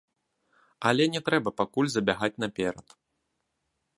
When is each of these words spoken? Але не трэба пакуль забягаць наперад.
Але 0.91 1.03
не 1.15 1.21
трэба 1.27 1.49
пакуль 1.61 1.91
забягаць 1.95 2.33
наперад. 2.45 2.87